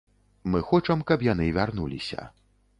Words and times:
Мы 0.53 0.61
хочам, 0.69 1.05
каб 1.13 1.27
яны 1.29 1.45
вярнуліся. 1.61 2.29